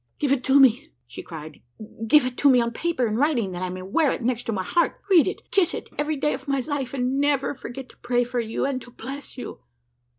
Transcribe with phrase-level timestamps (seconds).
[0.17, 1.61] "Give it to me!" she cried;
[2.07, 4.63] "give it to me on paper, in writing, that I may wear it next my
[4.63, 8.23] heart, read and kiss it every day of my life, and never forget to pray
[8.23, 9.59] for you, and to bless you!"